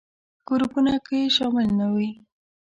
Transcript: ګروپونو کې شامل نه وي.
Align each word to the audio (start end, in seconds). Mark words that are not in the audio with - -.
ګروپونو 0.47 0.95
کې 1.07 1.19
شامل 1.35 1.67
نه 1.79 1.87
وي. 1.93 2.09